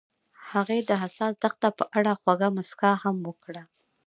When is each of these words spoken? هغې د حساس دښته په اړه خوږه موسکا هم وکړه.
هغې 0.51 0.79
د 0.89 0.91
حساس 1.01 1.33
دښته 1.43 1.69
په 1.77 1.83
اړه 1.97 2.11
خوږه 2.21 2.49
موسکا 2.55 2.91
هم 3.03 3.15
وکړه. 3.27 3.63